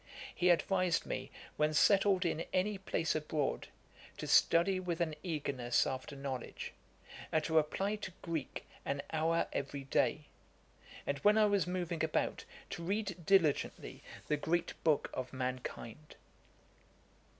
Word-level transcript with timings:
He 0.33 0.49
advised 0.49 1.05
me, 1.05 1.29
when 1.57 1.75
settled 1.75 2.25
in 2.25 2.43
any 2.51 2.79
place 2.79 3.13
abroad, 3.13 3.67
to 4.17 4.25
study 4.25 4.79
with 4.79 4.99
an 4.99 5.13
eagerness 5.21 5.85
after 5.85 6.15
knowledge, 6.15 6.73
and 7.31 7.43
to 7.43 7.59
apply 7.59 7.97
to 7.97 8.11
Greek 8.23 8.65
an 8.83 9.03
hour 9.13 9.45
every 9.53 9.83
day; 9.83 10.21
and 11.05 11.19
when 11.19 11.37
I 11.37 11.45
was 11.45 11.67
moving 11.67 12.03
about, 12.03 12.45
to 12.71 12.83
read 12.83 13.27
diligently 13.27 14.01
the 14.27 14.37
great 14.37 14.73
book 14.83 15.11
of 15.13 15.33
mankind. 15.33 16.15